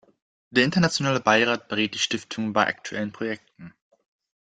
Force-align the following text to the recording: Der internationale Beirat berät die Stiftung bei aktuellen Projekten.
Der 0.49 0.63
internationale 0.63 1.19
Beirat 1.19 1.67
berät 1.67 1.93
die 1.93 1.99
Stiftung 1.99 2.53
bei 2.53 2.65
aktuellen 2.65 3.11
Projekten. 3.11 3.75